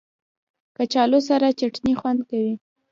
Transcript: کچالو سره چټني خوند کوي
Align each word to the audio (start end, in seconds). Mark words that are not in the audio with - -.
کچالو 0.77 1.19
سره 1.29 1.47
چټني 1.59 1.93
خوند 1.99 2.19
کوي 2.29 2.53